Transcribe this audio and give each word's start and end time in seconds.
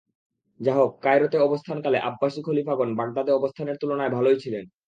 যাহোক, 0.59 0.91
কায়রোতে 1.03 1.37
অবস্থানকালে 1.39 1.97
আব্বাসী 2.09 2.39
খলীফাগণ 2.41 2.89
বাগদাদে 2.95 3.31
অবস্থানের 3.33 3.79
তুলনায় 3.81 4.11
ভালই 4.11 4.37
ছিলেন। 4.43 4.65